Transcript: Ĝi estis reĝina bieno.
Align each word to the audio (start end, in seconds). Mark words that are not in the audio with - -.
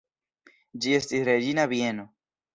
Ĝi 0.85 0.95
estis 1.01 1.27
reĝina 1.29 1.69
bieno. 1.77 2.09